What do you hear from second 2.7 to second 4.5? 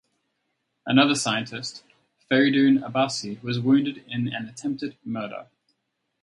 Abbasi, was wounded in an